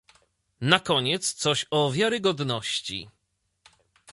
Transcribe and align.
Na 0.61 0.79
koniec, 0.79 1.33
coś 1.33 1.65
o 1.71 1.91
wiarygodności 1.91 3.09